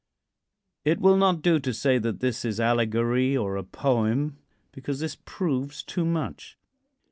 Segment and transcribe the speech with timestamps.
[0.83, 4.39] It will not do to say that this is allegory, or a poem,
[4.71, 6.57] because this proves too much.